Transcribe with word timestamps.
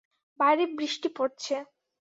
বাইরে 0.39 0.63
বৃষ্টি 0.77 1.09
পড়ছে। 1.17 1.55